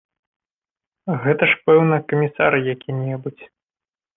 [1.25, 3.45] Гэта ж, пэўна, камісар які-небудзь.